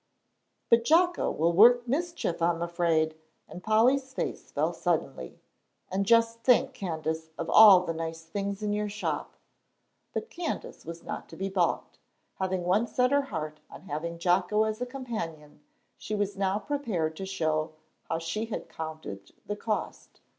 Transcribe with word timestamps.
"But 0.71 0.83
Jocko 0.83 1.29
will 1.29 1.53
work 1.53 1.87
mischief, 1.87 2.41
I'm 2.41 2.63
afraid," 2.63 3.13
and 3.47 3.63
Polly's 3.63 4.15
face 4.15 4.49
fell 4.49 4.73
suddenly, 4.73 5.39
"and 5.91 6.07
just 6.07 6.39
think, 6.39 6.73
Candace, 6.73 7.29
of 7.37 7.51
all 7.51 7.81
the 7.85 7.93
nice 7.93 8.23
things 8.23 8.63
in 8.63 8.73
your 8.73 8.89
shop." 8.89 9.37
But 10.11 10.31
Candace 10.31 10.85
was 10.85 11.03
not 11.03 11.29
to 11.29 11.35
be 11.35 11.49
balked. 11.49 11.99
Having 12.39 12.63
once 12.63 12.95
set 12.95 13.11
her 13.11 13.21
heart 13.21 13.59
on 13.69 13.83
having 13.83 14.17
Jocko 14.17 14.63
as 14.63 14.81
a 14.81 14.87
companion, 14.87 15.61
she 15.99 16.15
was 16.15 16.35
now 16.35 16.57
prepared 16.57 17.15
to 17.17 17.25
show 17.27 17.73
how 18.09 18.17
she 18.17 18.45
had 18.45 18.69
counted 18.69 19.31
the 19.45 19.55
cost. 19.55 20.19